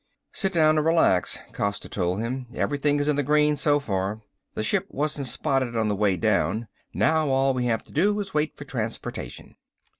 "Sit 0.33 0.51
down 0.53 0.77
and 0.79 0.87
relax," 0.87 1.37
Costa 1.53 1.87
told 1.87 2.21
him. 2.21 2.47
"Everything 2.55 2.99
is 2.99 3.07
in 3.07 3.17
the 3.17 3.21
green 3.21 3.55
so 3.55 3.79
far. 3.79 4.19
The 4.55 4.63
ship 4.63 4.87
wasn't 4.89 5.27
spotted 5.27 5.75
on 5.75 5.89
the 5.89 5.95
way 5.95 6.17
down. 6.17 6.67
Now 6.91 7.29
all 7.29 7.53
we 7.53 7.65
have 7.65 7.83
to 7.83 7.91
do 7.91 8.19
is 8.19 8.33
wait 8.33 8.57
for 8.57 8.65
transportation." 8.65 9.57